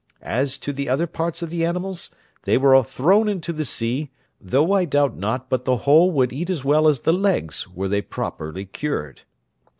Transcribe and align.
As 0.23 0.57
to 0.57 0.73
the 0.73 0.89
other 0.89 1.05
parts 1.05 1.43
of 1.43 1.51
the 1.51 1.63
animals, 1.63 2.09
they 2.41 2.57
were 2.57 2.83
thrown 2.83 3.29
into 3.29 3.53
the 3.53 3.63
sea, 3.65 4.09
though 4.41 4.73
I 4.73 4.83
doubt 4.83 5.15
not 5.15 5.47
but 5.47 5.65
the 5.65 5.77
whole 5.85 6.09
would 6.09 6.33
eat 6.33 6.49
as 6.49 6.65
well 6.65 6.87
as 6.87 7.01
the 7.01 7.13
legs, 7.13 7.67
were 7.67 7.87
they 7.87 8.01
properly 8.01 8.65
cured. 8.65 9.21